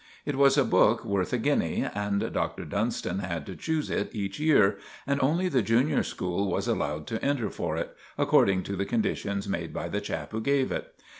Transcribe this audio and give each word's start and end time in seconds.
It 0.25 0.35
was 0.35 0.57
a 0.57 0.65
book 0.65 1.05
worth 1.05 1.31
a 1.31 1.37
guinea, 1.37 1.87
and 1.93 2.33
Dr. 2.33 2.65
Dunstan 2.65 3.19
had 3.19 3.45
to 3.45 3.55
choose 3.55 3.91
it 3.91 4.09
each 4.15 4.39
year, 4.39 4.79
and 5.05 5.21
only 5.21 5.47
the 5.47 5.61
junior 5.61 6.01
school 6.01 6.49
was 6.49 6.67
allowed 6.67 7.05
to 7.05 7.23
enter 7.23 7.51
for 7.51 7.77
it, 7.77 7.95
according 8.17 8.63
to 8.63 8.75
the 8.75 8.85
conditions 8.85 9.47
made 9.47 9.71
by 9.75 9.89
the 9.89 10.01
chap 10.01 10.31
who 10.31 10.41
gave 10.41 10.71
it. 10.71 10.91